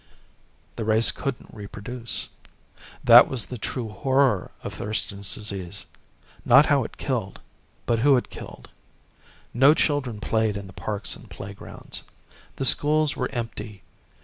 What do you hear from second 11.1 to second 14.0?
and playgrounds. The schools were empty.